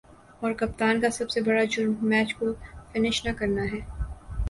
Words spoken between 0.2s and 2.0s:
اور کپتان کا سب سے برا جرم"